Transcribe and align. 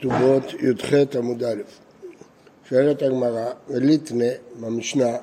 כתובות 0.00 0.44
י"ח 0.52 1.16
עמוד 1.16 1.44
א'. 1.44 1.62
שואלת 2.68 3.02
הגמרא, 3.02 3.46
וליטנה 3.68 4.24
במשנה, 4.60 5.16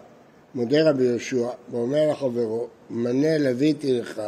מודה 0.56 0.90
רבי 0.90 1.04
יהושע 1.04 1.48
ואומר 1.72 2.12
לחברו, 2.12 2.68
מנה 2.90 3.38
לוויתי 3.38 4.00
לך 4.00 4.22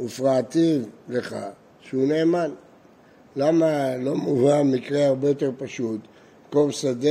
ופרעתיו 0.00 0.80
לך 1.08 1.36
שהוא 1.80 2.08
נאמן. 2.08 2.50
למה 3.36 3.96
לא 3.96 4.14
מובא 4.14 4.62
מקרה 4.62 5.06
הרבה 5.06 5.28
יותר 5.28 5.50
פשוט? 5.58 6.00
קום 6.50 6.72
שדה 6.72 7.08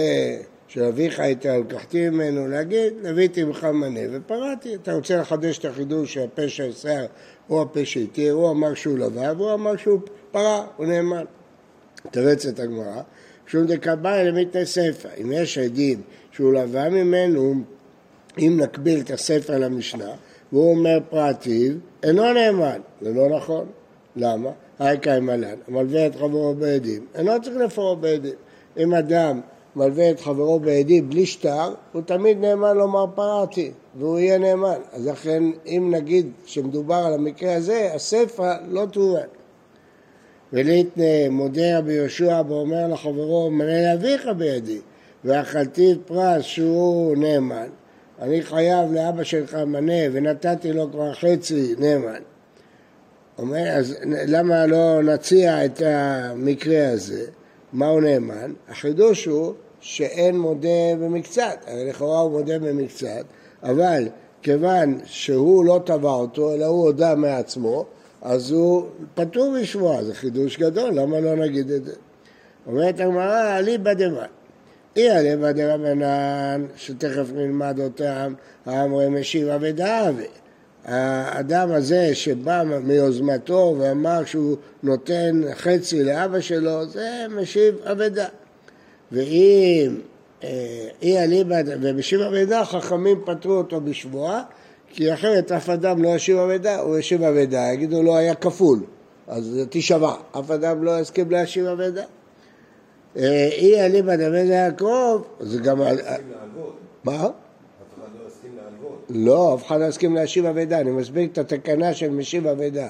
של 0.67 0.83
אביך 0.83 1.19
הייתה, 1.19 1.57
לקחתי 1.57 2.09
ממנו, 2.09 2.47
להגיד, 2.47 2.93
לוויתי 3.03 3.43
ממך 3.43 3.63
מנה 3.63 3.99
ופרעתי. 4.11 4.75
אתה 4.75 4.93
רוצה 4.93 5.17
לחדש 5.17 5.57
את 5.57 5.65
החידוש 5.65 6.13
שהפה 6.13 6.49
של 6.49 6.73
שיער 6.73 7.05
הוא 7.47 7.61
הפה 7.61 7.85
שהתיר, 7.85 8.33
הוא 8.33 8.51
אמר 8.51 8.73
שהוא 8.73 8.97
לבב, 8.97 9.35
והוא 9.37 9.53
אמר 9.53 9.77
שהוא 9.77 9.99
פרע, 10.31 10.65
הוא 10.77 10.85
נאמן. 10.85 11.25
את 12.07 12.59
הגמרא, 12.59 13.01
שום 13.47 13.65
דקבאי 13.65 14.25
למיתני 14.25 14.65
ספר. 14.65 15.09
אם 15.21 15.31
יש 15.31 15.57
עדים 15.57 16.01
שהוא 16.31 16.53
לבא 16.53 16.89
ממנו, 16.89 17.53
אם 18.37 18.59
נקביל 18.63 18.99
את 18.99 19.11
הספר 19.11 19.57
למשנה, 19.57 20.11
והוא 20.51 20.71
אומר 20.71 20.99
פרעתיו, 21.09 21.73
אינו 22.03 22.33
נאמן. 22.33 22.79
זה 23.01 23.13
לא 23.13 23.29
נכון. 23.29 23.65
למה? 24.15 24.49
היי 24.79 24.97
קיימלן, 24.97 25.55
המלווה 25.67 26.07
את 26.07 26.15
חברו 26.15 26.55
בעדים, 26.55 27.05
אינו 27.15 27.41
צריך 27.41 27.57
לפרוע 27.57 27.95
בעדים. 27.95 28.33
אם 28.77 28.93
אדם 28.93 29.41
מלווה 29.75 30.11
את 30.11 30.19
חברו 30.19 30.59
בעדים 30.59 31.09
בלי 31.09 31.25
שטר, 31.25 31.73
הוא 31.91 32.01
תמיד 32.01 32.39
נאמן 32.39 32.77
לומר 32.77 33.05
פרעתי, 33.15 33.71
והוא 33.95 34.19
יהיה 34.19 34.37
נאמן. 34.37 34.79
אז 34.93 35.07
לכן, 35.07 35.43
אם 35.65 35.93
נגיד 35.95 36.31
שמדובר 36.45 36.95
על 36.95 37.13
המקרה 37.13 37.55
הזה, 37.55 37.89
הספר 37.93 38.51
לא 38.69 38.85
תובן. 38.91 39.27
וליתנה 40.55 41.29
מודה 41.31 41.77
רבי 41.77 41.93
יהושע 41.93 42.41
ואומר 42.47 42.87
לחברו, 42.87 43.51
מנה 43.51 43.81
לאביך 43.81 44.27
בידי, 44.37 44.79
ואכלתי 45.25 45.95
פרס 46.05 46.43
שהוא 46.43 47.17
נאמן. 47.17 47.67
אני 48.21 48.41
חייב 48.41 48.93
לאבא 48.93 49.23
שלך 49.23 49.55
מנה 49.55 49.93
ונתתי 50.11 50.73
לו 50.73 50.91
כבר 50.91 51.13
חצי 51.13 51.75
נאמן. 51.79 52.21
אומר, 53.37 53.67
אז 53.67 53.95
למה 54.03 54.65
לא 54.65 55.03
נציע 55.03 55.65
את 55.65 55.81
המקרה 55.85 56.89
הזה? 56.89 57.25
מה 57.73 57.87
הוא 57.87 58.01
נאמן? 58.01 58.53
החידוש 58.69 59.25
הוא 59.25 59.53
שאין 59.79 60.39
מודה 60.39 60.95
במקצת, 60.99 61.57
הרי 61.67 61.89
לכאורה 61.89 62.19
הוא 62.19 62.31
מודה 62.31 62.59
במקצת, 62.59 63.25
אבל 63.63 64.07
כיוון 64.41 64.99
שהוא 65.05 65.65
לא 65.65 65.79
תבע 65.85 66.11
אותו, 66.11 66.53
אלא 66.53 66.65
הוא 66.65 66.83
הודה 66.83 67.15
מעצמו, 67.15 67.85
אז 68.25 68.51
הוא 68.51 68.85
פטור 69.15 69.51
משבועה, 69.61 70.03
זה 70.03 70.13
חידוש 70.13 70.57
גדול, 70.57 70.93
למה 70.93 71.19
לא 71.19 71.35
נגיד 71.35 71.71
את 71.71 71.85
זה? 71.85 71.93
אומרת 72.67 72.99
הגמרא, 72.99 73.57
אליבא 73.57 73.93
דמן. 73.93 74.25
אי 74.97 75.11
אליבא 75.11 75.51
דרבנן, 75.51 76.65
שתכף 76.75 77.25
נלמד 77.33 77.79
אותם, 77.79 78.33
האמרי 78.65 79.09
משיב 79.09 79.47
ודאבי. 79.61 80.27
האדם 80.85 81.71
הזה 81.71 82.15
שבא 82.15 82.63
מיוזמתו 82.83 83.75
ואמר 83.79 84.25
שהוא 84.25 84.57
נותן 84.83 85.41
חצי 85.53 86.03
לאבא 86.03 86.39
שלו, 86.39 86.85
זה 86.85 87.25
משיב 87.29 87.75
אבדה. 87.83 88.27
ואם 89.11 89.97
אה, 90.43 90.87
אי 91.01 91.19
אליבא, 91.19 91.55
ומשיב 91.81 92.21
אבדה, 92.21 92.65
חכמים 92.65 93.21
פטרו 93.25 93.53
אותו 93.53 93.81
בשבועה, 93.81 94.43
כי 94.95 95.13
אחרת 95.13 95.51
אף 95.51 95.69
אדם 95.69 96.03
לא 96.03 96.09
ישיב 96.09 96.37
אבדה, 96.37 96.79
הוא 96.79 96.97
ישיב 96.97 97.23
אבדה, 97.23 97.73
יגידו 97.73 98.03
לו 98.03 98.17
היה 98.17 98.35
כפול, 98.35 98.79
אז 99.27 99.59
תישבע, 99.69 100.13
אף 100.39 100.51
אדם 100.51 100.83
לא 100.83 100.99
יסכים 100.99 101.31
להשיב 101.31 101.65
אבדה. 101.65 102.03
אה, 103.17 103.49
אי 103.51 103.81
אליבא 103.81 104.15
דבן 104.15 104.45
יעקב, 104.45 105.21
זה 105.39 105.59
גם... 105.59 105.81
מה? 107.03 107.27
לא, 109.09 109.55
אף 109.55 109.67
אחד 109.67 109.79
לא 109.79 109.85
יסכים 109.85 110.15
להשיב 110.15 110.45
אבדה, 110.45 110.79
אני 110.79 110.91
מסביר 110.91 111.29
את 111.31 111.37
התקנה 111.37 111.93
של 111.93 112.09
משיב 112.09 112.47
אבדה. 112.47 112.87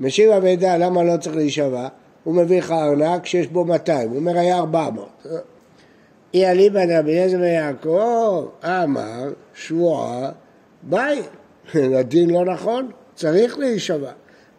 משיב 0.00 0.30
אבדה, 0.30 0.76
למה 0.76 1.02
לא 1.02 1.16
צריך 1.16 1.36
להישבע? 1.36 1.88
הוא 2.24 2.34
מביא 2.34 2.58
לך 2.58 2.70
ארנק 2.70 3.26
שיש 3.26 3.46
בו 3.46 3.64
200, 3.64 4.10
הוא 4.10 4.16
אומר 4.16 4.38
היה 4.38 4.58
400. 4.58 5.08
אי 6.34 6.46
אליבא 6.46 6.80
אליעזר 6.80 7.38
ויעקב 7.40 8.46
אמר 8.64 9.32
שבועה 9.54 10.30
ביי, 10.82 11.22
הדין 11.74 12.30
לא 12.30 12.44
נכון, 12.44 12.90
צריך 13.14 13.58
להישבע. 13.58 14.12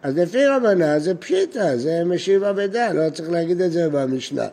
אז 0.03 0.17
לפי 0.17 0.45
רבנה 0.45 0.99
זה 0.99 1.15
פשיטה, 1.15 1.77
זה 1.77 2.03
משיב 2.05 2.43
אבדה, 2.43 2.93
לא 2.93 3.09
צריך 3.09 3.29
להגיד 3.29 3.61
את 3.61 3.71
זה 3.71 3.89
במשנה. 3.89 4.47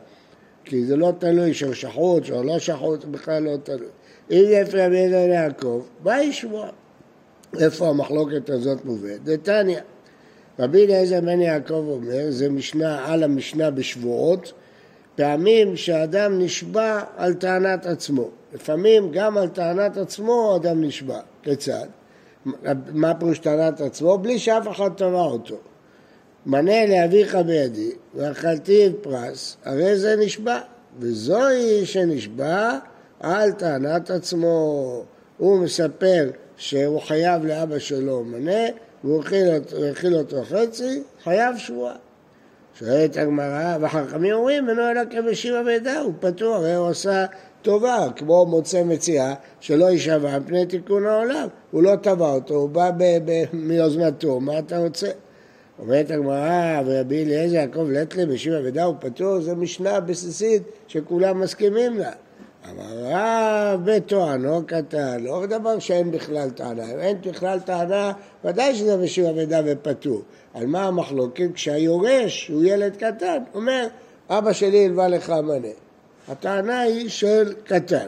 כי 0.65 0.85
זה 0.85 0.97
לא 0.97 1.13
תלוי 1.19 1.55
של 1.55 1.75
שחוץ 1.75 2.31
או 2.31 2.43
לא 2.43 2.59
שחוץ, 2.59 3.05
בכלל 3.05 3.43
לא 3.43 3.57
תלוי. 3.63 3.89
אם 4.31 4.45
לפי 4.63 4.77
רבי 4.77 4.97
אליעזר 4.97 5.29
יעקב, 5.33 5.83
ביי 6.03 6.33
שבועה. 6.33 6.71
איפה 7.61 7.89
המחלוקת 7.89 8.51
הזאת 8.51 8.85
מובאת? 8.85 9.25
דתניא. 9.25 9.81
רבי 10.59 10.85
אליעזר 10.85 11.21
בן 11.21 11.41
יעקב 11.41 11.85
אומר, 11.89 12.31
זה 12.31 12.49
משנה 12.49 13.07
על 13.07 13.23
המשנה 13.23 13.71
בשבועות, 13.71 14.53
פעמים 15.19 15.77
שאדם 15.77 16.39
נשבע 16.39 17.01
על 17.17 17.35
טענת 17.35 17.87
עצמו. 17.87 18.29
לפעמים 18.55 19.11
גם 19.13 19.39
על 19.39 19.49
טענת 19.49 19.97
עצמו 19.97 20.57
אדם 20.57 20.85
נשבע. 20.85 21.21
כיצד? 21.43 21.87
מה 22.93 23.15
פירוש 23.15 23.39
טענת 23.39 23.81
עצמו? 23.81 24.19
בלי 24.19 24.39
שאף 24.39 24.69
אחד 24.69 24.91
תבע 24.97 25.21
אותו. 25.21 25.57
מנה 26.47 26.87
לאביך 26.87 27.35
בידי 27.35 27.91
ואכלתי 28.15 28.89
פרס, 29.03 29.57
הרי 29.65 29.97
זה 29.99 30.17
נשבע. 30.17 30.59
וזוהי 30.99 31.87
שנשבע 31.87 32.79
על 33.21 33.53
טענת 33.53 34.11
עצמו. 34.11 35.03
הוא 35.39 35.59
מספר 35.59 36.31
שהוא 36.57 37.01
חייב 37.01 37.45
לאבא 37.45 37.79
שלו 37.79 38.25
מנה 38.25 38.65
והוא 39.05 39.23
הכיל 39.91 40.15
אותו 40.15 40.45
חצי, 40.45 41.03
חייב 41.23 41.57
שבועה. 41.57 41.95
שואלת 42.79 43.17
הגמרא, 43.17 43.77
והחכמים 43.81 44.35
אומרים, 44.35 44.69
אינו 44.69 44.91
אלא 44.91 45.01
כמשיב 45.11 45.55
אבדה, 45.55 46.01
הוא 46.01 46.13
פטור, 46.21 46.55
הרי 46.55 46.75
הוא 46.75 46.89
עשה 46.89 47.27
טובה, 47.63 48.07
כמו 48.17 48.47
מוצא 48.47 48.83
מציאה, 48.85 49.35
שלא 49.61 49.85
יישבע 49.85 50.39
מפני 50.39 50.67
תיקון 50.67 51.07
העולם. 51.07 51.49
הוא 51.71 51.83
לא 51.83 51.97
תבע 52.03 52.31
אותו, 52.31 52.55
הוא 52.55 52.69
בא 52.69 52.91
מיוזמתו, 53.53 54.41
מה 54.41 54.59
אתה 54.59 54.79
רוצה? 54.79 55.09
אומרת 55.79 56.11
הגמרא, 56.11 56.83
ורבי 56.87 57.25
אליעזר 57.25 57.55
יעקב 57.55 57.87
לטלה 57.91 58.27
משיב 58.27 58.53
אבדה 58.53 58.85
הוא 58.85 58.95
פטור, 59.01 59.41
זו 59.41 59.57
משנה 59.57 60.01
בסיסית 60.01 60.63
שכולם 60.89 61.41
מסכימים 61.41 61.99
לה. 61.99 62.11
אמר 62.71 63.05
רב 63.05 63.81
בתואנו 63.85 64.63
קטן, 64.67 65.21
לא 65.21 65.47
דבר 65.47 65.79
שאין 65.79 66.11
בכלל 66.11 66.51
טענה, 66.51 66.85
אם 66.85 66.99
אין 66.99 67.17
בכלל 67.21 67.61
טענה, 67.61 68.13
ודאי 68.45 68.75
שזה 68.75 68.97
משיב 68.97 69.27
אבדה 69.27 69.61
ופטור. 69.67 70.23
על 70.59 70.67
מה 70.67 70.85
המחלוקת? 70.85 71.49
כשהיורש 71.55 72.49
הוא 72.49 72.65
ילד 72.65 72.97
קטן, 72.97 73.39
אומר, 73.55 73.87
אבא 74.31 74.53
שלי 74.53 74.85
הלווה 74.85 75.09
לך 75.09 75.31
מנה. 75.31 75.69
הטענה 76.29 76.81
היא 76.81 77.09
של 77.09 77.53
קטן. 77.65 78.07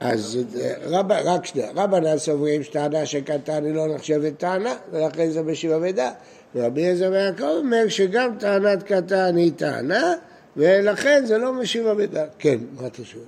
אז 0.00 0.38
רב, 0.84 1.12
רק 1.12 1.46
שנייה, 1.46 1.70
רבנן 1.74 2.18
סוברים 2.18 2.62
שטענה 2.62 3.06
של 3.06 3.20
קטן 3.20 3.64
היא 3.64 3.74
לא 3.74 3.94
נחשבת 3.94 4.38
טענה, 4.38 4.74
ולכן 4.90 5.30
זה 5.30 5.42
משיב 5.42 5.72
אבדה. 5.72 6.10
ורבי 6.54 6.80
אליעזר 6.80 7.10
ויעקב 7.12 7.44
אומר 7.44 7.88
שגם 7.88 8.38
טענת 8.38 8.82
קטן 8.82 9.36
היא 9.36 9.52
טענה, 9.56 10.14
ולכן 10.56 11.26
זה 11.26 11.38
לא 11.38 11.52
משיב 11.52 11.86
אבדה. 11.86 12.24
כן, 12.38 12.58
מה 12.80 12.86
אתה 12.86 13.04
שואל? 13.04 13.22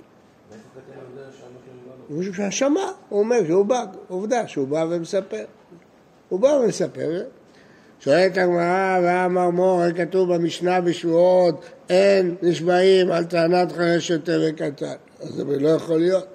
הוא 2.07 2.23
שמע, 2.49 2.91
הוא 3.09 3.19
אומר 3.19 3.45
שהוא 3.47 3.65
בא, 3.65 3.85
עובדה 4.07 4.47
שהוא 4.47 4.67
בא 4.67 4.85
ומספר. 4.89 5.45
הוא 6.29 6.39
בא 6.39 6.47
ומספר. 6.47 7.23
שואלת 7.99 8.37
הגמרא, 8.37 8.99
ואמר 9.03 9.49
מור, 9.49 9.81
כתוב 9.95 10.35
במשנה 10.35 10.81
בשבועות, 10.81 11.65
אין 11.89 12.35
נשבעים 12.41 13.11
על 13.11 13.23
טענת 13.23 13.71
חרש 13.71 14.09
יותר 14.09 14.41
וקטן. 14.49 14.95
אז 15.21 15.29
זה 15.29 15.43
לא 15.59 15.69
יכול 15.69 15.99
להיות. 15.99 16.27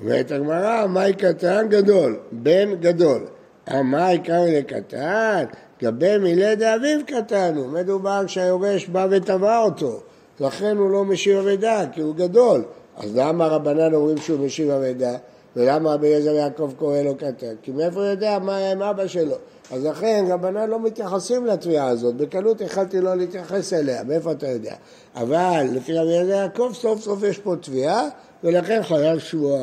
אומרת 0.00 0.30
הגמרא, 0.30 0.86
מהי 0.86 1.12
קטן? 1.12 1.66
גדול, 1.68 2.18
בן 2.32 2.74
גדול. 2.80 3.26
מה 3.70 4.08
קרוי 4.24 4.58
לקטן? 4.58 5.44
גבי 5.82 6.18
מילד 6.18 6.62
אביו 6.62 6.98
קטן 7.06 7.54
הוא. 7.56 7.66
מדובר 7.66 8.26
שהיורש 8.26 8.86
בא 8.86 9.06
וטבע 9.10 9.58
אותו. 9.58 10.00
לכן 10.40 10.76
הוא 10.76 10.90
לא 10.90 11.04
משיב 11.04 11.38
אבידה, 11.38 11.84
כי 11.92 12.00
הוא 12.00 12.14
גדול. 12.14 12.64
אז 12.96 13.16
למה 13.16 13.46
רבנן 13.46 13.94
אומרים 13.94 14.18
שהוא 14.18 14.46
משיב 14.46 14.70
אבידה? 14.70 15.16
ולמה 15.56 15.94
רבי 15.94 16.06
יעקב 16.08 16.72
קורא 16.78 16.98
לו 16.98 17.16
קטן? 17.16 17.54
כי 17.62 17.70
מאיפה 17.70 18.00
הוא 18.00 18.08
יודע 18.08 18.38
מה 18.38 18.56
היה 18.56 18.72
עם 18.72 18.82
אבא 18.82 19.06
שלו? 19.06 19.36
אז 19.70 19.84
לכן 19.84 20.24
רבנן 20.28 20.70
לא 20.70 20.80
מתייחסים 20.80 21.46
לתביעה 21.46 21.88
הזאת, 21.88 22.14
בקלות 22.14 22.60
יכלתי 22.60 23.00
לא 23.00 23.14
להתייחס 23.14 23.72
אליה, 23.72 24.04
מאיפה 24.04 24.32
אתה 24.32 24.48
יודע? 24.48 24.74
אבל 25.16 25.66
לפי 25.72 25.92
רבי 25.92 26.08
אליעזר 26.08 26.32
יעקב 26.32 26.70
סוף 26.74 27.00
סוף 27.00 27.22
יש 27.22 27.38
פה 27.38 27.54
תביעה, 27.60 28.08
ולכן 28.44 28.82
חייב 28.82 29.18
שבועה. 29.18 29.60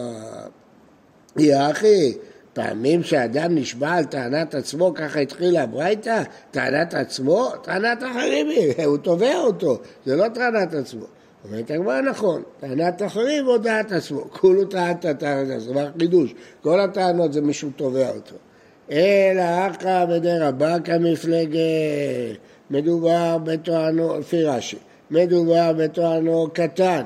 יא 1.38 1.58
אחי, 1.72 2.18
פעמים 2.54 3.04
שאדם 3.04 3.56
נשבע 3.56 3.92
על 3.92 4.06
טענת 4.06 4.56
עצמו, 4.56 4.94
ככה 4.96 5.20
התחילה 5.20 5.64
הברייתא? 5.64 6.24
טענת 6.52 6.94
עצמו? 6.94 7.50
טענת 7.64 8.04
אחרים 8.04 8.48
הוא 8.86 8.98
תובע 8.98 9.38
אותו, 9.38 9.80
זה 10.06 10.16
לא 10.16 10.28
טענת 10.34 10.74
עצמו. 10.74 11.06
אומרת 11.46 11.72
הגמרא 11.72 12.02
נכון, 12.02 12.44
טענת 12.60 13.02
אחרים 13.02 13.48
או 13.48 13.58
דעת 13.58 13.92
עצמו, 13.92 14.30
כולו 14.32 14.66
טענת 14.66 15.02
טענת 15.02 15.50
עצמו, 15.50 15.74
זה 15.74 15.90
חידוש, 16.00 16.34
כל 16.62 16.80
הטענות 16.80 17.34
זה 17.34 17.42
מישהו 17.42 17.70
תובע 17.76 18.10
אותו. 18.10 18.36
אלא 18.92 19.42
אחא 19.42 20.06
בדרבא 20.06 20.78
כמפלגה, 20.84 21.60
מדובר 22.70 23.38
בתואנו, 23.44 24.20
לפי 24.20 24.44
רש"י, 24.44 24.78
מדובר 25.12 25.74
בתואנו 25.74 26.48
קטן. 26.54 27.02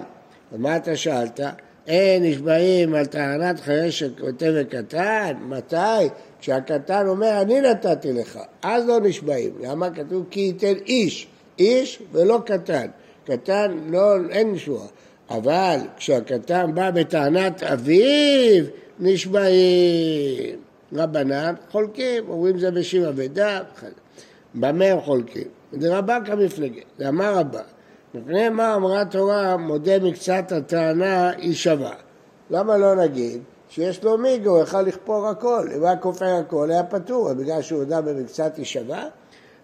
מה 0.52 0.78
אתה 0.78 0.96
שאלת? 0.96 1.40
אין 1.88 2.24
נשבעים 2.24 2.96
על 2.96 3.06
טענת 3.06 3.60
חירש 3.60 4.00
של 4.00 4.12
כותב 4.20 4.54
קטן? 4.70 5.34
מתי? 5.42 6.08
כשהקטן 6.40 7.08
אומר 7.08 7.42
אני 7.42 7.62
נתתי 7.62 8.14
לך, 8.14 8.40
אז 8.64 8.88
לא 8.88 9.00
נשבעים. 9.00 9.52
למה 9.62 9.90
כתוב 9.90 10.26
כי 10.30 10.40
ייתן 10.40 10.74
איש, 10.86 11.28
איש 11.60 12.00
ולא 12.12 12.40
קטן. 12.46 12.88
קטן 13.26 13.78
לא, 13.90 14.16
אין 14.30 14.52
נשואה. 14.52 14.86
אבל 15.30 15.78
כשהקטן 15.98 16.72
בא 16.76 16.92
בטענת 16.92 17.64
אביו, 17.64 18.64
נשבעים. 19.00 20.63
רבנן 20.96 21.54
חולקים, 21.72 22.30
אומרים 22.30 22.60
זה 22.60 22.72
בשיבה 22.72 23.12
ודע, 23.16 23.60
במה 24.56 24.86
הם 24.86 25.02
חולקים? 25.02 25.48
כמפלגה, 26.26 26.82
זה 26.98 27.10
אמר 27.10 27.38
רבא. 27.38 27.62
מפני 28.14 28.50
מה 28.50 28.76
אמרה 28.76 29.02
התורה, 29.02 29.58
מודה 29.58 30.00
מקצת 30.00 30.52
הטענה 30.52 31.30
היא 31.30 31.54
שווה. 31.54 31.94
למה 32.50 32.78
לא 32.78 32.96
נגיד 32.96 33.42
שיש 33.70 34.04
לו 34.04 34.18
מיגו, 34.18 34.50
הוא 34.50 34.64
יכל 34.64 34.82
לכפור 34.82 35.28
הכל, 35.28 35.68
אם 35.78 35.84
היה 35.84 35.98
כופר 35.98 36.26
הכל 36.26 36.72
היה 36.72 36.84
פטור, 36.84 37.34
בגלל 37.34 37.62
שהוא 37.62 37.80
הודה 37.80 38.02
במקצת 38.02 38.58
היא 38.58 38.66
שווה? 38.66 39.06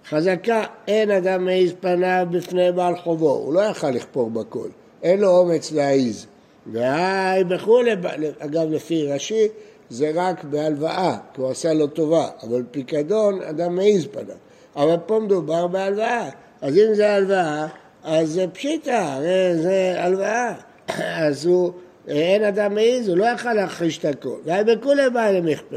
חזקה, 0.09 0.63
אין 0.87 1.11
אדם 1.11 1.45
מעיז 1.45 1.73
פניו 1.79 2.27
בפני 2.31 2.71
בעל 2.71 2.95
חובו, 2.97 3.29
הוא 3.29 3.53
לא 3.53 3.61
יכל 3.61 3.89
לכפור 3.89 4.29
בכל, 4.29 4.67
אין 5.03 5.19
לו 5.19 5.29
אומץ 5.37 5.71
להעיז. 5.71 6.27
והי 6.71 7.43
וכולי, 7.49 7.91
אגב 8.39 8.71
לפי 8.71 9.11
רש"י, 9.11 9.47
זה 9.89 10.11
רק 10.15 10.43
בהלוואה, 10.43 11.17
כי 11.33 11.41
הוא 11.41 11.49
עשה 11.49 11.73
לו 11.73 11.87
טובה, 11.87 12.27
אבל 12.43 12.63
פיקדון, 12.71 13.41
אדם 13.41 13.75
מעיז 13.75 14.07
פניו. 14.11 14.35
אבל 14.75 14.95
פה 15.05 15.19
מדובר 15.19 15.67
בהלוואה, 15.67 16.29
אז 16.61 16.77
אם 16.77 16.93
זה 16.93 17.13
הלוואה, 17.13 17.67
אז 18.03 18.29
זה 18.29 18.45
פשיטה, 18.53 19.13
הרי 19.13 19.57
זה 19.61 19.95
הלוואה. 19.97 20.53
אז 21.27 21.45
הוא, 21.45 21.71
אין 22.07 22.43
אדם 22.43 22.75
מעיז, 22.75 23.07
הוא 23.07 23.17
לא 23.17 23.25
יכול 23.25 23.53
להכחיש 23.53 23.97
את 23.97 24.05
הכל. 24.05 24.37
והי 24.45 24.63
בכולי 24.63 25.09
בא 25.09 25.29
למכפה. 25.29 25.75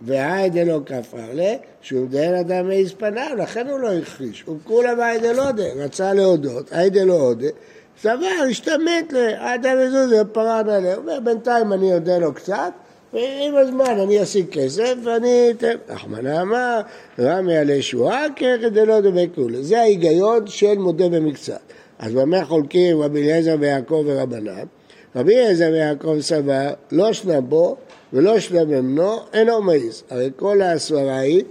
והי 0.00 0.50
דלא 0.50 0.80
כפר 0.86 1.32
לה, 1.32 1.54
שהוא 1.80 2.08
דיין 2.08 2.34
אדם 2.34 2.68
מעיז 2.68 2.92
פניו, 2.92 3.30
לכן 3.38 3.68
הוא 3.68 3.78
לא 3.78 3.92
הכחיש. 3.92 4.42
הוא 4.46 4.58
כולה 4.64 4.94
באי 4.94 5.18
דלא 5.18 5.50
דה, 5.50 5.72
רצה 5.76 6.12
להודות, 6.12 6.72
היי 6.72 6.90
דלא 6.90 7.12
הודה, 7.12 7.48
סבר, 8.02 8.44
השתמט 8.50 9.12
לאדם 9.12 9.76
וזוז 9.80 10.12
ופרן 10.20 10.68
עליה. 10.68 10.94
הוא 10.94 11.02
אומר, 11.02 11.20
בינתיים 11.20 11.72
אני 11.72 11.94
אודה 11.94 12.18
לו 12.18 12.34
קצת, 12.34 12.72
ועם 13.12 13.56
הזמן 13.56 13.98
אני 14.00 14.22
אשיג 14.22 14.46
כסף 14.48 14.94
ואני 15.04 15.50
אתן. 15.50 15.76
רחמנא 15.88 16.42
אמר, 16.42 16.80
רמי 17.18 17.56
על 17.56 17.70
ישועה 17.70 18.26
כדי 18.36 18.86
לא 18.86 19.00
דמי 19.00 19.28
כולה. 19.34 19.62
זה 19.62 19.80
ההיגיון 19.80 20.46
של 20.46 20.78
מודה 20.78 21.08
במקצת. 21.08 21.60
אז 21.98 22.12
במה 22.12 22.44
חולקים 22.44 23.00
רבי 23.00 23.22
אליעזר 23.22 23.56
ויעקב 23.60 24.02
ורבנן? 24.06 24.64
רבי 25.16 25.34
אליעזר 25.34 25.68
ויעקב 25.72 26.20
סבר, 26.20 26.70
לא 26.92 27.12
שנבו 27.12 27.76
ולא 28.12 28.38
שלממנו, 28.38 29.16
אינו 29.32 29.62
מעיז. 29.62 30.02
הרי 30.10 30.30
כל 30.36 30.62
הסברה 30.62 31.18
היא 31.18 31.42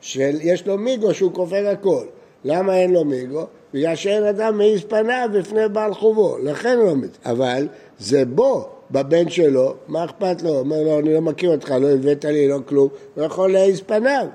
שיש 0.00 0.66
לו 0.66 0.78
מיגו 0.78 1.14
שהוא 1.14 1.32
כופר 1.32 1.68
הכל. 1.68 2.04
למה 2.44 2.76
אין 2.76 2.92
לו 2.92 3.04
מיגו? 3.04 3.46
בגלל 3.74 3.96
שאין 3.96 4.24
אדם 4.24 4.58
מעיז 4.58 4.80
פניו 4.84 5.28
בפני 5.32 5.68
בעל 5.68 5.94
חובו, 5.94 6.38
לכן 6.38 6.78
לא 6.78 6.94
מעיז. 6.94 7.10
אבל 7.24 7.68
זה 7.98 8.24
בו, 8.24 8.68
בבן 8.92 9.28
שלו, 9.28 9.74
מה 9.88 10.04
אכפת 10.04 10.42
לו? 10.42 10.58
אומר 10.58 10.82
לו, 10.82 10.98
אני 10.98 11.14
לא 11.14 11.20
מכיר 11.20 11.50
אותך, 11.50 11.70
לא 11.70 11.90
הבאת 11.90 12.24
לי, 12.24 12.48
לא 12.48 12.58
כלום, 12.66 12.88
הוא 13.14 13.24
יכול 13.24 13.52
להעיז 13.52 13.80
פניו. 13.80 14.26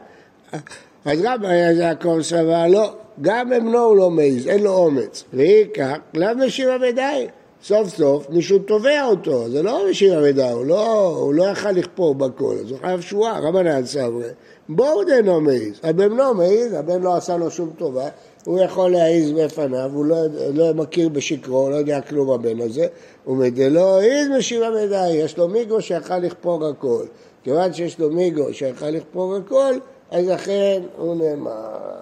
אז 1.06 1.20
רבי 1.24 1.56
יעקב 1.56 2.22
סבר, 2.22 2.68
לא, 2.68 2.94
גם 3.22 3.54
אמנו 3.54 3.80
הוא 3.80 3.98
לא 3.98 4.10
מעיז, 4.10 4.48
אין 4.48 4.64
לו 4.64 4.74
אומץ. 4.74 5.24
והיא 5.34 5.66
כך, 5.74 5.98
לאו 6.14 6.36
משיב 6.46 6.70
אבדי. 6.70 7.28
סוף 7.64 7.90
סוף 7.90 8.30
מישהו 8.30 8.60
תובע 8.60 9.06
אותו, 9.06 9.50
זה 9.50 9.64
לא 9.64 9.90
משיב 9.90 10.14
אבדה, 10.14 10.52
הוא 10.52 10.66
לא, 10.66 11.06
הוא 11.08 11.34
לא 11.34 11.44
יכל 11.44 11.72
לכפור 11.72 12.16
בכל, 12.16 12.56
אז 12.66 12.72
הוא 12.72 12.80
חייב 12.80 13.02
שבועה, 13.02 13.40
רבנן 13.40 13.86
סברי. 13.86 14.28
בואו 14.70 15.04
דנו 15.04 15.42
מעיז, 15.42 15.80
הבן 15.84 16.12
לא 16.12 16.34
מעיז, 16.34 16.74
הבן 16.74 17.02
לא 17.02 17.16
עשה 17.16 17.38
לו 17.38 17.52
שום 17.52 17.70
טובה, 17.78 18.08
הוא 18.46 18.60
יכול 18.60 18.92
להעיז 18.92 19.32
בפניו, 19.32 19.92
הוא 19.94 20.06
לא, 20.06 20.18
לא 20.54 20.74
מכיר 20.74 21.10
בשקרו, 21.10 21.70
לא 21.70 21.76
יודע 21.76 22.02
כלום 22.02 22.30
הבן 22.32 22.62
הזה, 22.62 22.88
ומדלא 23.28 24.00
העיז 24.00 24.28
משיבה 24.38 24.70
מדי, 24.70 25.10
יש 25.10 25.38
לו 25.38 25.48
מיגו 25.48 25.82
שיכל 25.82 26.18
לכפור 26.18 26.66
הכל. 26.66 27.06
כיוון 27.44 27.74
שיש 27.74 28.00
לו 28.00 28.10
מיגו 28.10 28.54
שיכל 28.54 28.90
לכפור 28.90 29.36
הכל, 29.36 29.74
אז 30.12 30.28
לכן 30.28 30.82
הוא 30.98 31.16
נאמר. 31.16 31.96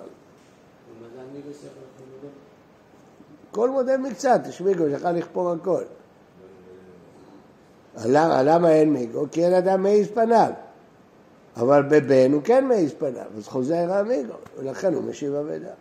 כל 3.51 3.69
מודל 3.69 3.97
מקצת, 3.97 4.41
יש 4.49 4.61
מיגו 4.61 4.83
שיכל 4.93 5.11
לכפור 5.11 5.51
הכל. 5.51 5.83
למה 8.05 8.71
אין 8.71 8.93
מיגו? 8.93 9.25
כי 9.31 9.45
אין 9.45 9.53
אדם 9.53 9.83
מעיז 9.83 10.07
פניו. 10.13 10.51
אבל 11.57 11.81
בבן 11.81 12.31
הוא 12.31 12.41
כן 12.43 12.65
מעיז 12.65 12.93
פניו, 12.97 13.25
אז 13.37 13.47
חוזר 13.47 13.93
המיגו, 13.93 14.33
ולכן 14.57 14.93
הוא 14.93 15.03
משיב 15.03 15.33
אבדה. 15.33 15.71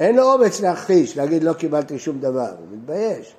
אין 0.00 0.16
לו 0.16 0.32
אומץ 0.32 0.60
להכחיש, 0.60 1.16
להגיד 1.16 1.42
לא 1.42 1.52
קיבלתי 1.52 1.98
שום 1.98 2.20
דבר, 2.20 2.50
הוא 2.58 2.66
מתבייש. 2.72 3.34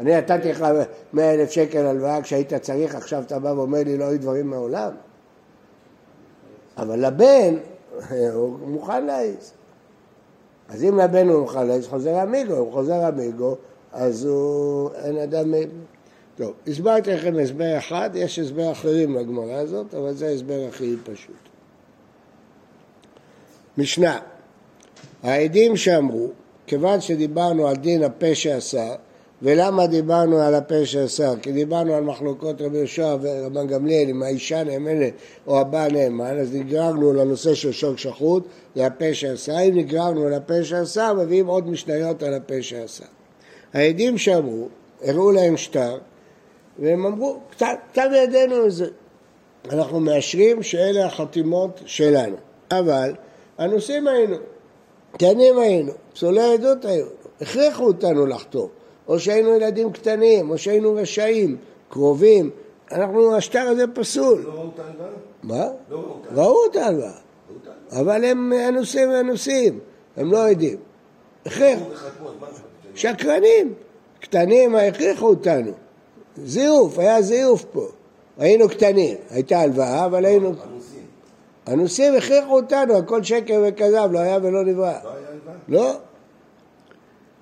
אני 0.00 0.16
נתתי 0.16 0.50
לך 0.50 0.66
מאה 1.12 1.34
אלף 1.34 1.50
שקל 1.50 1.86
הלוואה 1.86 2.22
כשהיית 2.22 2.54
צריך, 2.54 2.94
עכשיו 2.94 3.22
אתה 3.22 3.38
בא 3.38 3.48
ואומר 3.48 3.78
לי 3.84 3.98
לא 3.98 4.04
היו 4.04 4.20
דברים 4.20 4.50
מעולם. 4.50 4.92
אבל 6.76 7.06
לבן, 7.06 7.54
הוא 8.34 8.58
מוכן 8.58 9.06
להעיז. 9.06 9.52
אז 10.68 10.84
אם 10.84 10.98
לבן 10.98 11.28
הוא 11.28 11.40
מוכן 11.40 11.66
להעיז, 11.66 11.86
חוזר 11.86 12.22
אמיגו, 12.22 12.54
הוא 12.54 12.72
חוזר 12.72 13.08
אמיגו, 13.08 13.56
אז 13.92 14.24
הוא 14.24 14.90
אין 14.94 15.18
אדם... 15.18 15.54
טוב, 16.36 16.52
הסברתי 16.66 17.12
לכם 17.12 17.34
הסבר 17.42 17.78
אחד, 17.78 18.10
יש 18.14 18.38
הסבר 18.38 18.72
אחרים 18.72 19.14
לגמרא 19.14 19.54
הזאת, 19.54 19.94
אבל 19.94 20.12
זה 20.12 20.28
הסבר 20.28 20.66
הכי 20.68 20.96
פשוט. 21.04 21.48
משנה 23.78 24.18
העדים 25.22 25.76
שאמרו, 25.76 26.28
כיוון 26.66 27.00
שדיברנו 27.00 27.68
על 27.68 27.76
דין 27.76 28.02
הפה 28.02 28.34
שעשה, 28.34 28.94
ולמה 29.42 29.86
דיברנו 29.86 30.40
על 30.40 30.54
הפה 30.54 30.86
שעשה? 30.86 31.32
כי 31.42 31.52
דיברנו 31.52 31.94
על 31.94 32.04
מחלוקות 32.04 32.60
רבי 32.60 32.78
יהושע 32.78 33.16
ורבן 33.20 33.66
גמליאל, 33.66 34.08
אם 34.10 34.22
האישה 34.22 34.64
נאמנת 34.64 35.12
או 35.46 35.60
הבעל 35.60 35.92
נאמן, 35.92 36.38
אז 36.38 36.54
נגררנו 36.54 37.12
לנושא 37.12 37.54
של 37.54 37.72
שוק 37.72 37.98
שחוט, 37.98 38.48
הפה 38.76 39.14
שעשה. 39.14 39.60
אם 39.60 39.76
נגררנו 39.76 40.34
הפה 40.34 40.64
שעשה, 40.64 41.12
מביאים 41.12 41.46
עוד 41.46 41.68
משניות 41.68 42.22
על 42.22 42.34
הפה 42.34 42.62
שעשה. 42.62 43.04
העדים 43.74 44.18
שאמרו, 44.18 44.68
הראו 45.02 45.32
להם 45.32 45.56
שטר, 45.56 45.98
והם 46.78 47.06
אמרו, 47.06 47.38
כתב 47.92 48.08
ידינו 48.14 48.70
זה. 48.70 48.86
אנחנו 49.70 50.00
מאשרים 50.00 50.62
שאלה 50.62 51.06
החתימות 51.06 51.80
שלנו, 51.86 52.36
אבל 52.70 53.14
הנושאים 53.58 54.08
היינו. 54.08 54.36
קטנים 55.12 55.58
היינו, 55.58 55.92
פסולי 56.14 56.54
עדות 56.54 56.84
היו, 56.84 57.06
הכריחו 57.40 57.84
אותנו 57.84 58.26
לחתום, 58.26 58.68
או 59.08 59.20
שהיינו 59.20 59.54
ילדים 59.54 59.92
קטנים, 59.92 60.50
או 60.50 60.58
שהיינו 60.58 60.94
רשעים, 60.94 61.56
קרובים, 61.88 62.50
אנחנו, 62.92 63.36
השטר 63.36 63.60
הזה 63.60 63.84
פסול. 63.94 64.42
לא 64.42 64.50
ראו 64.50 64.70
את 64.74 64.78
ההלוואה? 64.78 65.08
מה? 65.42 65.66
לא 65.90 66.42
ראו 66.42 66.66
את 66.70 66.76
ההלוואה. 66.76 67.12
אבל 67.92 68.24
הם 68.24 68.52
אנוסים 68.68 69.10
ואנוסים, 69.10 69.78
הם 70.16 70.32
לא 70.32 70.38
יודעים. 70.38 70.76
הכריחו. 71.46 71.84
שקרנים, 72.94 73.74
קטנים, 74.20 74.74
הכריחו 74.74 75.26
אותנו. 75.26 75.72
זיוף, 76.44 76.98
היה 76.98 77.22
זיוף 77.22 77.64
פה. 77.72 77.86
היינו 78.38 78.68
קטנים, 78.68 79.16
הייתה 79.30 79.60
הלוואה, 79.60 80.04
אבל 80.04 80.24
היינו... 80.24 80.52
הנוסעים 81.68 82.14
הכריחו 82.14 82.56
אותנו, 82.56 82.96
הכל 82.96 83.22
שקר 83.22 83.62
וכזב, 83.68 84.08
לא 84.12 84.18
היה 84.18 84.38
ולא 84.42 84.64
נברא. 84.64 84.92
לא 85.04 85.10
היה? 85.10 85.28
לא. 85.68 85.92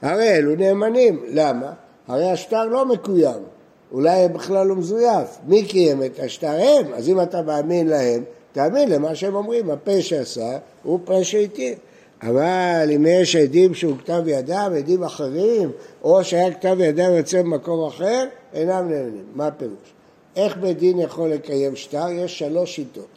הרי 0.02 0.28
אלו 0.28 0.56
נאמנים. 0.56 1.24
למה? 1.28 1.72
הרי 2.08 2.30
השטר 2.30 2.64
לא 2.64 2.86
מקוים. 2.86 3.42
אולי 3.92 4.18
הם 4.18 4.32
בכלל 4.32 4.66
לא 4.66 4.76
מזויף. 4.76 5.38
מי 5.46 5.64
קיים 5.64 6.02
את 6.02 6.18
השטר? 6.18 6.50
הם. 6.50 6.94
אז 6.94 7.08
אם 7.08 7.20
אתה 7.20 7.42
מאמין 7.42 7.88
להם, 7.88 8.24
תאמין 8.52 8.88
למה 8.90 9.14
שהם 9.14 9.34
אומרים. 9.34 9.70
הפה 9.70 10.02
שעשה 10.02 10.58
הוא 10.82 11.00
פה 11.04 11.24
שהתיר. 11.24 11.74
אבל 12.22 12.90
אם 12.94 13.06
יש 13.08 13.36
עדים 13.36 13.74
שהוא 13.74 13.96
כתב 13.98 14.22
ידם, 14.26 14.72
עדים 14.76 15.04
אחרים, 15.04 15.70
או 16.02 16.24
שהיה 16.24 16.54
כתב 16.54 16.76
ידם 16.80 17.10
יוצא 17.16 17.42
במקום 17.42 17.86
אחר, 17.86 18.24
אינם 18.54 18.88
נאמנים. 18.90 19.24
מה 19.34 19.46
הפירוש? 19.46 19.92
איך 20.36 20.56
בית 20.56 20.78
דין 20.78 20.98
יכול 20.98 21.28
לקיים 21.28 21.76
שטר? 21.76 22.08
יש 22.10 22.38
שלוש 22.38 22.76
שיטות. 22.76 23.08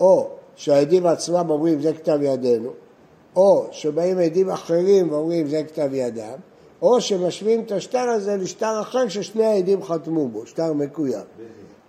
או 0.00 0.28
שהעדים 0.56 1.06
עצמם 1.06 1.50
אומרים 1.50 1.80
זה 1.80 1.92
כתב 1.92 2.18
ידינו, 2.22 2.70
או 3.36 3.66
שבאים 3.70 4.18
עדים 4.18 4.50
אחרים 4.50 5.12
ואומרים 5.12 5.48
זה 5.48 5.62
כתב 5.62 5.88
ידם, 5.92 6.36
או 6.82 7.00
שמשווים 7.00 7.60
את 7.60 7.72
השטר 7.72 7.98
הזה 7.98 8.36
לשטר 8.36 8.80
אחר 8.80 9.08
ששני 9.08 9.44
העדים 9.44 9.82
חתמו 9.82 10.28
בו, 10.28 10.46
שטר 10.46 10.72
מקוים. 10.72 11.24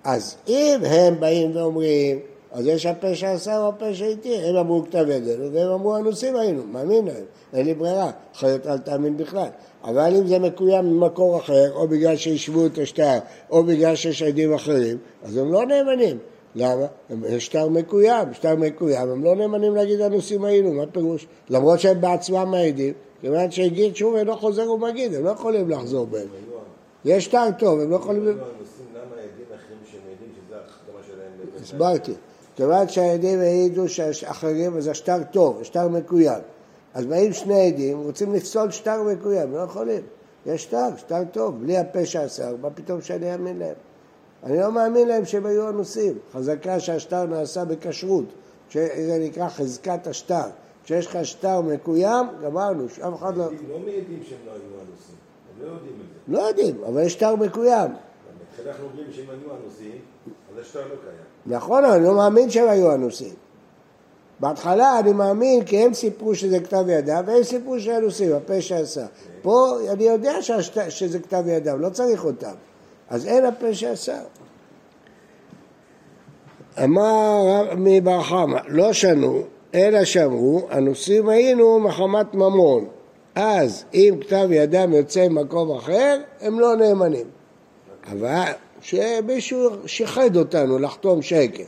אז 0.04 0.36
אם 0.48 0.80
הם 0.84 1.20
באים 1.20 1.56
ואומרים, 1.56 2.20
אז 2.52 2.68
יש 2.68 2.88
שעשה 3.14 3.58
או 3.58 3.68
הפה 3.68 3.94
שהתיר, 3.94 4.50
הם 4.50 4.56
אמרו 4.56 4.84
כתב 4.84 5.06
ידינו 5.10 5.54
והם 5.54 5.72
אמרו 5.72 5.98
אנוסים 5.98 6.36
היינו, 6.36 6.64
מאמין 6.72 7.06
להם, 7.06 7.24
אין 7.54 7.66
לי 7.66 7.74
ברירה, 7.74 8.12
אחרת 8.36 8.68
אל 8.68 8.78
תאמין 8.78 9.18
בכלל. 9.18 9.48
אבל 9.84 10.16
אם 10.16 10.28
זה 10.28 10.40
מקוים 10.40 10.86
ממקור 10.86 11.38
אחר, 11.38 11.74
או 11.74 11.88
בגלל 11.88 12.16
שהשוו 12.16 12.66
את 12.66 12.78
השטר, 12.78 13.18
או 13.52 13.64
בגלל 13.64 13.96
שיש 13.96 14.24
עדים 14.24 14.54
אחרים, 14.54 14.98
אז 15.24 15.38
הם 15.38 15.52
לא 15.52 15.66
נאמנים. 15.66 16.18
למה? 16.58 16.86
יש 17.30 17.46
שטר 17.46 17.70
מקוים, 17.70 18.34
שטר 18.34 18.56
מקוים, 18.56 19.10
הם 19.10 19.24
לא 19.24 19.36
נאמנים 19.36 19.76
להגיד 19.76 20.02
אנוסים 20.02 20.46
היינו, 20.46 20.74
מה 20.74 20.88
פירוש? 20.92 21.28
למרות 21.50 21.80
שהם 21.80 22.02
בעצמם 22.02 22.54
העדים, 22.54 22.94
כיוון 23.22 23.52
שהגיד 23.52 23.96
שוב 23.96 24.16
אינו 24.16 24.38
חוזר 24.38 24.72
ומגיד, 24.72 25.14
הם 25.14 25.24
לא 25.24 25.30
יכולים 25.30 25.70
לחזור 25.70 26.06
בהם. 26.06 26.28
יש 27.06 27.26
שטר 27.26 27.46
טוב, 27.60 27.80
הם 27.80 27.92
לא 27.92 27.96
יכולים... 27.96 28.38
הסברתי. 31.62 32.14
כיוון 32.56 32.90
שהעדים 32.90 33.40
העידו 33.40 33.90
שאחרים, 33.90 34.78
אז 34.78 34.88
השטר 34.88 35.18
טוב, 35.32 35.62
השטר 35.62 35.88
מקוים. 35.88 36.42
אז 36.94 37.06
באים 37.06 37.34
שני 37.34 37.68
עדים, 37.68 38.04
רוצים 38.04 38.34
לפסול 38.34 38.72
שטר 38.72 39.04
מקוים, 39.04 39.54
לא 39.54 39.60
יכולים. 39.60 40.02
יש 40.46 40.64
שטר, 40.64 40.90
שטר 40.98 41.24
טוב, 41.32 41.60
בלי 41.60 41.78
הפה 41.78 42.06
שעשר, 42.06 42.56
מה 42.62 42.70
פתאום 42.70 43.02
שאני 43.02 43.34
אאמין 43.34 43.60
להם? 43.60 43.76
אני 44.44 44.58
לא 44.58 44.72
מאמין 44.72 45.08
להם 45.08 45.26
שהם 45.26 45.46
היו 45.46 45.70
אנוסים. 45.70 46.14
חזקה 46.34 46.80
שהשטר 46.80 47.26
נעשה 47.26 47.66
בכשרות, 47.66 48.26
זה 48.74 49.18
נקרא 49.22 49.50
חזקת 49.50 50.08
השטר. 50.08 50.48
כשיש 50.84 51.08
לך 51.08 51.26
שטר 51.26 51.62
מקוים, 51.62 52.28
גמרנו, 52.44 52.90
שאף 52.90 53.14
אחד 53.16 53.38
לא... 53.38 53.46
לא 53.46 53.80
מעידים 53.80 54.20
שהם 54.30 54.38
לא 54.46 54.52
היו 54.52 54.62
אנוסים, 54.62 55.16
הם 55.56 55.66
לא 55.66 55.68
יודעים 55.68 55.94
את 55.94 56.28
זה. 56.28 56.34
לא 56.34 56.42
יודעים, 56.42 56.84
אבל 56.88 57.02
יש 57.02 57.14
שטר 57.14 57.36
מקוים. 57.36 57.92
אנחנו 58.66 58.86
אומרים 58.86 59.08
שהם 59.12 59.26
היו 59.30 59.56
אנוסים, 59.62 59.92
אז 60.54 60.62
השטר 60.62 60.80
לא 60.80 60.86
קיים. 60.96 61.56
נכון, 61.58 61.86
אני 61.86 62.04
לא 62.04 62.16
מאמין 62.16 62.50
שהם 62.50 62.70
היו 62.70 62.94
אנוסים. 62.94 63.34
בהתחלה 64.40 65.00
אני 65.00 65.14
מאמין 65.14 65.66
כי 65.66 65.78
הם 65.78 65.94
סיפרו 65.94 66.36
שזה 66.36 66.60
כתב 66.60 66.86
ידם 66.90 67.24
והם 67.26 67.44
סיפרו 67.44 67.80
שהם 67.80 67.98
אנוסים, 67.98 68.34
הפה 68.34 68.62
שעשה. 68.62 69.06
פה 69.42 69.78
אני 69.92 70.04
יודע 70.04 70.42
שזה 70.90 71.20
כתב 71.20 71.44
ידם, 71.48 71.82
לא 71.82 71.90
צריך 71.90 72.26
אותם. 72.26 72.54
אז 73.10 73.28
אין 73.28 73.46
הפה 73.46 73.74
שעשה. 73.74 74.18
אמר 76.84 77.66
רבי 77.72 78.02
בר 78.02 78.24
חמא, 78.24 78.60
לא 78.68 78.94
שנו, 78.94 79.44
אלא 79.76 80.04
שאמרו, 80.06 80.68
הנוסעים 80.70 81.30
היינו 81.30 81.80
מחמת 81.80 82.34
ממון. 82.34 82.86
אז 83.36 83.86
אם 83.94 84.16
כתב 84.22 84.48
ידם 84.52 84.94
יוצא 84.94 85.28
ממקום 85.28 85.78
אחר, 85.78 86.18
הם 86.42 86.60
לא 86.60 86.76
נאמנים. 86.76 87.26
אבל 88.12 88.52
שמישהו 88.82 89.70
שיחד 89.86 90.36
אותנו 90.36 90.80
לחתום 90.80 91.22
שקר, 91.22 91.64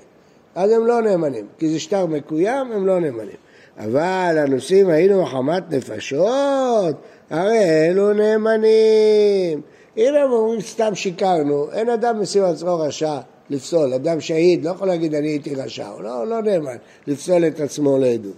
אז 0.55 0.71
הם 0.71 0.85
לא 0.85 1.01
נאמנים, 1.01 1.45
כי 1.57 1.69
זה 1.69 1.79
שטר 1.79 2.05
מקוים, 2.05 2.71
הם 2.71 2.87
לא 2.87 2.99
נאמנים. 2.99 3.35
אבל 3.77 4.35
הנוסעים 4.37 4.89
היינו 4.89 5.23
מחמת 5.23 5.63
נפשות, 5.71 6.95
הרי 7.29 7.59
אלו 7.59 8.13
נאמנים. 8.13 9.61
אם 9.99 10.15
הם 10.15 10.31
אומרים 10.31 10.61
סתם 10.61 10.95
שיקרנו, 10.95 11.71
אין 11.71 11.89
אדם 11.89 12.21
משים 12.21 12.43
עצמו 12.43 12.79
רשע 12.79 13.19
לפסול. 13.49 13.93
אדם 13.93 14.21
שהעיד 14.21 14.65
לא 14.65 14.69
יכול 14.69 14.87
להגיד 14.87 15.15
אני 15.15 15.27
הייתי 15.27 15.55
רשע, 15.55 15.87
הוא 15.87 16.01
לא, 16.01 16.27
לא 16.27 16.41
נאמן 16.41 16.75
לפסול 17.07 17.47
את 17.47 17.59
עצמו 17.59 17.97
לעדות. 17.97 18.35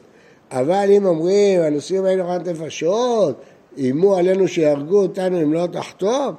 אבל 0.51 0.87
אם 0.91 1.05
אומרים 1.05 1.61
הנושאים 1.61 2.05
האלה 2.05 2.23
חת 2.33 2.47
נפשות, 2.47 3.41
איימו 3.77 4.15
עלינו 4.15 4.47
שיהרגו 4.47 5.01
אותנו 5.01 5.41
אם 5.41 5.53
לא 5.53 5.67
תחתום, 5.71 6.35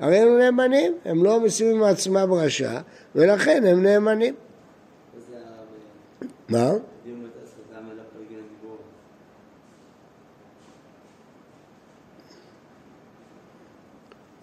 הרי 0.00 0.18
הם 0.18 0.38
נאמנים, 0.38 0.92
הם 1.04 1.24
לא 1.24 1.40
משימים 1.40 1.78
מעצמם 1.78 2.32
רשע, 2.32 2.80
ולכן 3.14 3.64
הם 3.66 3.82
נאמנים. 3.82 4.34
מה? 6.48 6.72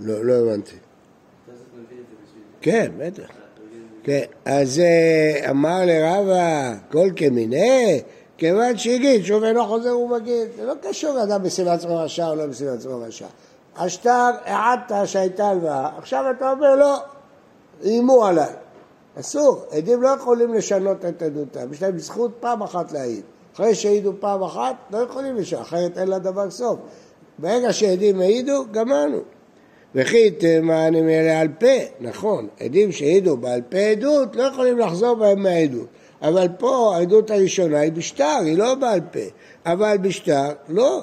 לא, 0.03 0.25
לא 0.25 0.33
הבנתי. 0.33 0.75
כן, 2.62 2.91
בטח. 2.98 3.27
כן, 4.03 4.24
אז 4.45 4.79
אה, 4.79 5.50
אמר 5.50 5.86
לרבא, 5.86 6.74
כל 6.91 7.10
כמיני, 7.15 8.01
כיוון 8.38 8.77
שהגיד, 8.77 9.25
שוב 9.25 9.43
אינו 9.43 9.65
חוזר 9.65 9.98
ומגיד. 9.98 10.48
זה 10.55 10.65
לא 10.65 10.74
קשור 10.81 11.13
לאדם 11.13 11.43
בשים 11.43 11.67
עצמו 11.67 11.98
רשע 11.98 12.29
או 12.29 12.36
לא 12.36 12.48
בשים 12.48 12.67
עצמו 12.67 13.00
רשע. 13.00 13.25
השטר, 13.75 14.29
העדת 14.45 15.07
שהייתה 15.07 15.48
הלוואה, 15.48 15.89
עכשיו 15.98 16.25
אתה 16.38 16.51
אומר 16.51 16.75
לא, 16.75 16.98
איימו 17.83 18.25
עליי. 18.25 18.53
אסור, 19.19 19.65
עדים 19.72 20.01
לא 20.01 20.07
יכולים 20.07 20.53
לשנות 20.53 21.05
את 21.05 21.22
עדותם, 21.22 21.74
יש 21.74 21.81
להם 21.81 22.00
זכות 22.00 22.31
פעם 22.39 22.63
אחת 22.63 22.91
להעיד. 22.91 23.24
אחרי 23.55 23.75
שהעידו 23.75 24.13
פעם 24.19 24.43
אחת, 24.43 24.75
לא 24.91 24.98
יכולים 24.98 25.36
לשנות, 25.36 25.62
אחרת 25.62 25.98
אין 25.98 26.07
לדבר 26.07 26.51
סוף. 26.51 26.79
ברגע 27.39 27.74
שעדים 27.74 28.19
העידו, 28.19 28.65
גמרנו. 28.72 29.19
וכי 29.95 30.31
תימני 30.31 31.01
מאלה 31.01 31.39
על 31.39 31.47
פה, 31.59 31.67
נכון, 32.00 32.47
עדים 32.59 32.91
שהעידו 32.91 33.38
בעל 33.38 33.62
פה 33.62 33.77
עדות 33.77 34.35
לא 34.35 34.43
יכולים 34.43 34.79
לחזור 34.79 35.15
בהם 35.15 35.43
מהעדות, 35.43 35.88
אבל 36.21 36.47
פה 36.59 36.95
העדות 36.95 37.31
הראשונה 37.31 37.79
היא 37.79 37.91
בשטר, 37.91 38.38
היא 38.45 38.57
לא 38.57 38.75
בעל 38.75 39.00
פה, 39.12 39.19
אבל 39.65 39.97
בשטר 40.01 40.50
לא, 40.69 41.01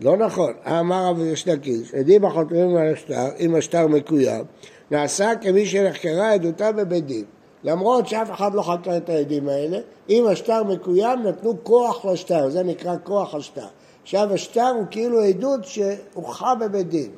לא 0.00 0.16
נכון. 0.16 0.52
אמר 0.66 1.10
רב 1.10 1.20
יש 1.20 1.48
לקיש, 1.48 1.94
עדים 1.94 2.24
החותמים 2.24 2.76
על 2.76 2.92
השטר, 2.92 3.28
אם 3.40 3.54
השטר 3.54 3.86
מקוים, 3.86 4.44
נעשה 4.90 5.32
כמי 5.40 5.66
שנחקרה 5.66 6.32
עדותה 6.32 6.72
בבית 6.72 7.06
דין. 7.06 7.24
למרות 7.64 8.08
שאף 8.08 8.30
אחד 8.30 8.54
לא 8.54 8.62
חקר 8.62 8.96
את 8.96 9.08
העדים 9.08 9.48
האלה, 9.48 9.78
אם 10.08 10.26
השטר 10.26 10.62
מקוים 10.62 11.22
נתנו 11.22 11.54
כוח 11.62 12.04
לשטר, 12.04 12.50
זה 12.50 12.62
נקרא 12.62 12.94
כוח 13.04 13.34
השטר. 13.34 13.66
עכשיו 14.02 14.34
השטר 14.34 14.72
הוא 14.76 14.84
כאילו 14.90 15.20
עדות 15.20 15.64
שהוכחה 15.64 16.54
בבית 16.54 16.88
דין. 16.88 17.10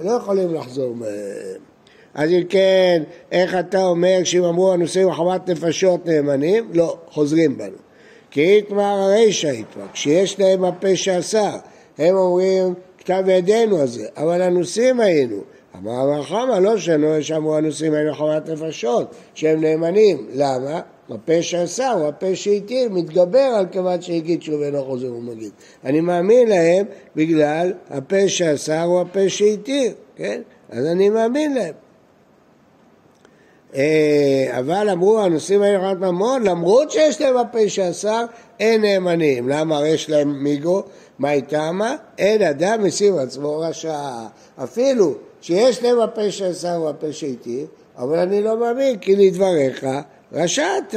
לא 0.00 0.10
יכולים 0.10 0.54
לחזור 0.54 0.94
מהם. 0.94 1.58
אז 2.14 2.30
אם 2.30 2.42
כן, 2.48 3.02
איך 3.32 3.54
אתה 3.54 3.84
אומר 3.84 4.18
שאם 4.24 4.44
אמרו 4.44 4.72
הנושאים 4.72 5.08
מחמת 5.08 5.48
נפשות 5.50 6.06
נאמנים? 6.06 6.70
לא, 6.72 6.96
חוזרים 7.10 7.58
בנו. 7.58 7.76
כי 8.30 8.40
איתמר 8.40 8.82
הרישא 8.82 9.50
איתמר, 9.50 9.84
כשיש 9.92 10.40
להם 10.40 10.64
הפה 10.64 10.96
שאסר, 10.96 11.56
הם 11.98 12.16
אומרים 12.16 12.74
כתב 12.98 13.24
ידינו 13.28 13.80
הזה, 13.80 14.06
אבל 14.16 14.42
הנושאים 14.42 15.00
היינו. 15.00 15.40
אמר 15.76 16.22
חמא, 16.22 16.58
לא 16.58 16.78
שנו, 16.78 17.22
שאמרו 17.22 17.56
הנושאים 17.56 17.94
היינו 17.94 18.10
מחמת 18.10 18.48
נפשות, 18.48 19.14
שהם 19.34 19.60
נאמנים. 19.60 20.26
למה? 20.34 20.80
הפה 21.10 21.42
שעשה 21.42 21.90
הוא 21.90 22.08
הפה 22.08 22.36
שהתיר, 22.36 22.88
מתגבר 22.90 23.38
על 23.38 23.66
כיוון 23.66 24.02
שהגיד 24.02 24.42
שוב 24.42 24.62
אינו 24.62 24.84
חוזר 24.84 25.12
ומגיד. 25.14 25.52
אני 25.84 26.00
מאמין 26.00 26.48
להם 26.48 26.86
בגלל 27.16 27.72
הפה 27.90 28.28
שעשה 28.28 28.82
הוא 28.82 29.00
הפה 29.00 29.28
שהתיר, 29.28 29.92
כן? 30.16 30.40
אז 30.70 30.86
אני 30.86 31.08
מאמין 31.08 31.54
להם. 31.54 31.74
אה, 33.74 34.58
אבל 34.58 34.90
אמרו 34.90 35.20
הנושאים 35.20 35.62
האלה 35.62 35.90
רק 35.90 35.98
ממון, 35.98 36.42
למרות 36.42 36.90
שיש 36.90 37.20
להם 37.20 37.36
הפה 37.36 37.68
שאסר, 37.68 38.24
אין 38.60 38.80
נאמנים. 38.80 39.48
למה 39.48 39.76
הרי 39.76 39.88
יש 39.88 40.10
להם 40.10 40.42
מיגו? 40.42 40.82
מה 41.18 41.32
איתמה? 41.32 41.96
אין 42.18 42.42
אדם 42.42 42.84
משים 42.84 43.18
עצמו 43.18 43.58
רשע. 43.58 43.98
אפילו 44.62 45.14
שיש 45.40 45.82
להם 45.82 46.00
הפה 46.00 46.30
שאסר 46.30 46.74
הוא 46.74 46.88
הפה 46.88 47.12
שהתיר, 47.12 47.66
אבל 47.98 48.18
אני 48.18 48.42
לא 48.42 48.60
מאמין, 48.60 48.98
כי 48.98 49.16
לדבריך 49.16 49.86
רשעת. 50.34 50.94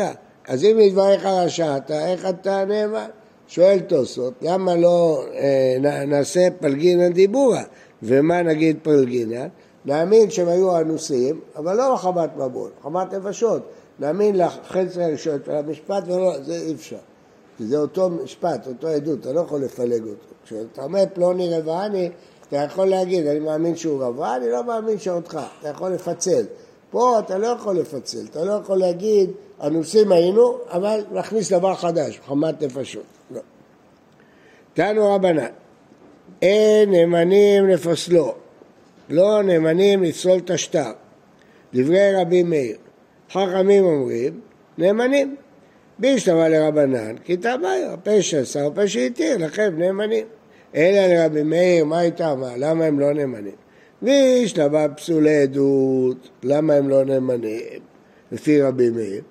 אז 0.47 0.63
אם 0.63 0.77
לדבריך 0.77 1.25
רשעת, 1.25 1.91
איך 1.91 2.25
אתה 2.25 2.65
נאמן? 2.65 3.07
שואל 3.47 3.79
תוספות, 3.79 4.33
למה 4.41 4.75
לא 4.75 5.23
אה, 5.33 6.05
נעשה 6.05 6.47
פלגינא 6.59 7.09
דיבורא? 7.09 7.61
ומה 8.03 8.41
נגיד 8.41 8.77
פלגינא? 8.83 9.45
נאמין 9.85 10.29
שהם 10.29 10.47
היו 10.47 10.77
אנוסים, 10.77 11.39
אבל 11.55 11.77
לא 11.77 11.93
מחמת 11.93 12.29
ממון, 12.37 12.69
מחמת 12.79 13.13
נפשות. 13.13 13.61
נאמין 13.99 14.35
לחצי 14.35 15.03
הראשון 15.03 15.39
של 15.45 15.51
המשפט, 15.51 16.03
ולא, 16.07 16.33
זה 16.43 16.53
אי 16.53 16.73
אפשר. 16.73 16.97
זה 17.59 17.77
אותו 17.77 18.09
משפט, 18.09 18.67
אותו 18.67 18.87
עדות, 18.87 19.19
אתה 19.19 19.33
לא 19.33 19.39
יכול 19.39 19.61
לפלג 19.61 20.01
אותו. 20.03 20.33
כשאתה 20.45 20.83
אומר 20.83 21.03
פלוני 21.13 21.57
רבעני, 21.57 22.09
אתה 22.47 22.55
יכול 22.55 22.85
להגיד, 22.85 23.27
אני 23.27 23.39
מאמין 23.39 23.75
שהוא 23.75 24.03
רבע, 24.03 24.35
אני 24.35 24.49
לא 24.49 24.63
מאמין 24.63 24.99
שאותך, 24.99 25.39
אתה 25.59 25.69
יכול 25.69 25.91
לפצל. 25.91 26.45
פה 26.91 27.19
אתה 27.19 27.37
לא 27.37 27.47
יכול 27.47 27.75
לפצל, 27.75 28.25
אתה 28.31 28.45
לא 28.45 28.53
יכול 28.53 28.77
להגיד, 28.77 29.29
אנוסים 29.63 30.11
היינו, 30.11 30.57
אבל 30.69 30.99
נכניס 31.11 31.51
דבר 31.51 31.75
חדש, 31.75 32.19
חמת 32.27 32.63
נפשות. 32.63 33.03
לא. 33.31 33.41
תנו 34.73 35.15
רבנן, 35.15 35.45
אין 36.41 36.91
נאמנים 36.91 37.67
לפסלו, 37.69 38.35
לא 39.09 39.43
נאמנים 39.43 40.03
לפסול 40.03 40.37
את 40.37 40.49
השטר. 40.49 40.91
דברי 41.73 42.15
רבי 42.15 42.43
מאיר, 42.43 42.77
חכמים 43.31 43.85
אומרים, 43.85 44.39
נאמנים. 44.77 45.35
בישלמה 45.99 46.49
לרבנן, 46.49 47.17
כי 47.17 47.37
תאמר, 47.37 47.89
הפה 47.93 48.21
שעשה 48.21 48.67
ופה 48.67 48.87
שהתיר, 48.87 49.37
לכם 49.37 49.73
נאמנים. 49.77 50.25
אלא 50.75 51.13
לרבי 51.13 51.43
מאיר, 51.43 51.85
מה 51.85 52.01
איתה 52.01 52.35
מה? 52.35 52.57
למה 52.57 52.85
הם 52.85 52.99
לא 52.99 53.13
נאמנים? 53.13 53.55
וישלמה 54.01 54.87
פסולי 54.89 55.41
עדות, 55.41 56.29
למה 56.43 56.73
הם 56.73 56.89
לא 56.89 57.05
נאמנים? 57.05 57.79
לפי 58.31 58.61
רבי 58.61 58.89
מאיר. 58.89 59.21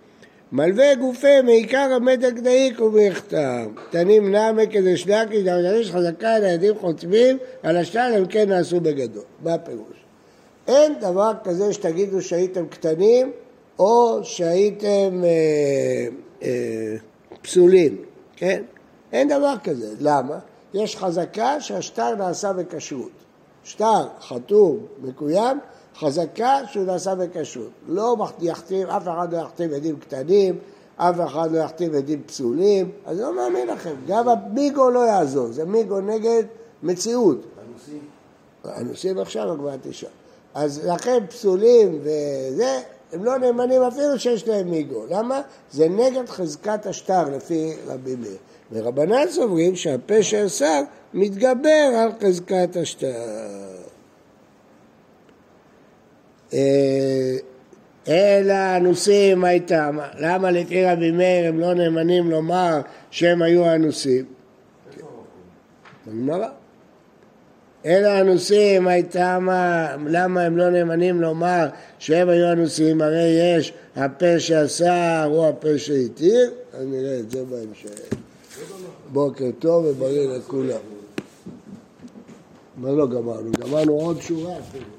מלווה 0.53 0.95
גופי 0.95 1.41
מעיקר 1.45 1.93
המתק 1.97 2.33
דאיק 2.43 2.81
ובכתב. 2.81 3.69
נמי 3.95 4.67
כדי 4.71 4.97
שדקי 4.97 5.37
יש 5.81 5.91
חזקה 5.91 6.35
על 6.35 6.45
הילדים 6.45 6.75
חוצבים, 6.81 7.39
על 7.63 7.77
השלל 7.77 8.13
הם 8.17 8.27
כן 8.27 8.49
נעשו 8.49 8.81
בגדול. 8.81 9.23
מה 9.43 9.55
הפירוש? 9.55 9.97
אין 10.69 10.93
דבר 11.01 11.33
כזה 11.45 11.73
שתגידו 11.73 12.23
שהייתם 12.23 12.67
קטנים 12.67 13.33
או 13.79 14.21
שהייתם 14.23 15.23
אה, 15.25 16.09
אה, 16.43 16.97
פסולים, 17.43 17.97
כן? 18.37 18.63
אין 19.13 19.29
דבר 19.29 19.55
כזה. 19.65 19.95
למה? 20.01 20.39
יש 20.75 20.97
חזקה 20.97 21.61
שהשטר 21.61 22.15
נעשה 22.15 22.53
בכשרות. 22.53 23.11
שטר 23.67 24.07
חתום, 24.21 24.79
מקוים, 25.03 25.59
חזקה 25.99 26.61
שהוא 26.71 26.85
נעשה 26.85 27.15
בכשרות. 27.15 27.71
לא 27.89 28.17
יחתים, 28.41 28.87
אף 28.87 29.03
אחד 29.03 29.33
לא 29.33 29.39
יחתים 29.39 29.75
עדים 29.75 29.97
קטנים, 29.97 30.59
אף 30.97 31.17
אחד 31.27 31.53
לא 31.53 31.59
יחתים 31.59 31.95
עדים 31.95 32.23
פסולים, 32.27 32.91
אז 33.07 33.21
לא 33.21 33.37
מאמין 33.37 33.69
לכם. 33.69 33.95
גם 34.07 34.29
המיגו 34.29 34.91
לא 34.91 34.99
יעזור, 34.99 35.53
זה 35.53 35.65
מיגו 35.65 36.01
נגד 36.01 36.43
מציאות. 36.83 37.39
הנושאים? 37.67 38.01
הנושאים 38.65 39.19
עכשיו 39.19 39.53
הגבוהה 39.53 39.77
תשעה. 39.83 40.11
אז 40.55 40.87
לכן 40.87 41.27
פסולים 41.29 42.01
וזה, 42.03 42.81
הם 43.13 43.25
לא 43.25 43.39
נאמנים 43.39 43.83
אפילו 43.83 44.19
שיש 44.19 44.49
להם 44.49 44.71
מיגו. 44.71 45.03
למה? 45.11 45.41
זה 45.73 45.89
נגד 45.89 46.29
חזקת 46.29 46.87
השטר 46.87 47.25
לפי 47.37 47.73
רבי 47.87 48.17
מאיר. 48.17 48.37
ורבנן 48.73 49.31
סוברים 49.31 49.77
שהפשע 49.77 50.45
השר 50.45 50.83
מתגבר 51.17 51.91
על 51.99 52.11
חזקת 52.23 52.77
השטר. 52.77 53.13
אה, 56.55 57.37
אלא 58.09 58.77
אנוסים 58.77 59.45
הייתה, 59.45 59.91
למה 60.19 60.51
לפי 60.51 60.85
רבי 60.85 61.11
מאיר 61.11 61.49
הם 61.49 61.61
לא 61.61 61.75
נאמנים 61.75 62.31
לומר 62.31 62.81
שהם 63.11 63.43
היו 63.43 63.75
אנוסים? 63.75 64.25
בגמרא. 66.07 66.49
אלא 67.87 68.21
אנוסים 68.21 68.89
הייתה 68.89 69.39
מה, 69.39 69.89
למה 70.07 70.43
הם 70.43 70.57
לא 70.57 70.71
נאמנים 70.71 71.21
לומר 71.21 71.67
שהם 71.99 72.29
היו 72.29 72.53
אנוסים? 72.53 73.03
הרי 73.03 73.57
יש 73.57 73.73
הפה 73.97 74.41
שאסר 74.41 75.25
הוא 75.31 75.47
הפה 75.47 75.79
שהתיר, 75.79 76.51
אז 76.73 76.87
נראה 76.87 77.19
את 77.19 77.31
זה 77.31 77.45
בהמשך. 77.45 77.91
בוקר 79.13 79.51
טוב 79.59 79.85
ובריא 79.85 80.29
לכולם. 80.29 80.96
מה 82.77 82.91
לא 82.93 83.07
גמרנו? 83.07 83.51
גמרנו 83.61 83.93
עוד 83.93 84.21
שורה 84.21 84.59
אפילו. 84.59 84.96